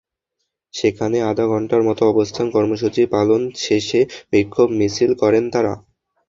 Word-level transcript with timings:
সেখানে 0.73 1.17
আধা 1.29 1.45
ঘণ্টার 1.47 1.81
মতো 1.83 2.03
অবস্থান 2.07 2.45
কর্মসূচি 2.55 3.01
পালন 3.13 3.41
শেষে 3.57 3.99
বিক্ষোভ-মিছিল 4.33 5.11
করেন 5.21 5.43
তাঁরা। 5.53 5.73